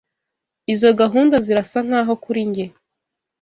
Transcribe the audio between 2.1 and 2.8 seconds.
kuri njye.